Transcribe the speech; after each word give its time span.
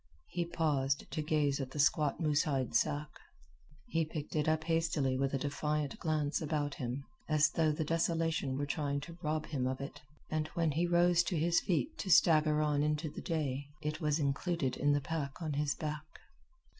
He 0.29 0.45
paused 0.47 1.11
to 1.11 1.21
gaze 1.21 1.61
at 1.61 1.69
the 1.69 1.77
squat 1.79 2.19
moose 2.19 2.41
hide 2.45 2.73
sack. 2.73 3.09
He 3.85 4.03
picked 4.03 4.35
it 4.35 4.49
up 4.49 4.63
hastily 4.63 5.15
with 5.15 5.31
a 5.35 5.37
defiant 5.37 5.99
glance 5.99 6.41
about 6.41 6.73
him, 6.73 7.05
as 7.29 7.51
though 7.51 7.71
the 7.71 7.83
desolation 7.85 8.57
were 8.57 8.65
trying 8.65 8.99
to 9.01 9.19
rob 9.21 9.45
him 9.45 9.67
of 9.67 9.79
it; 9.79 10.01
and 10.31 10.47
when 10.55 10.71
he 10.71 10.87
rose 10.87 11.21
to 11.25 11.37
his 11.37 11.59
feet 11.59 11.99
to 11.99 12.09
stagger 12.09 12.63
on 12.63 12.81
into 12.81 13.11
the 13.11 13.21
day, 13.21 13.67
it 13.83 14.01
was 14.01 14.17
included 14.17 14.75
in 14.75 14.91
the 14.93 15.01
pack 15.01 15.39
on 15.39 15.53
his 15.53 15.75
back. 15.75 16.07